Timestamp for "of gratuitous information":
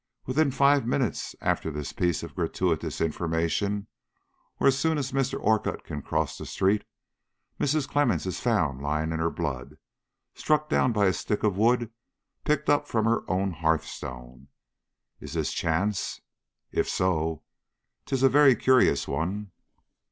2.23-3.85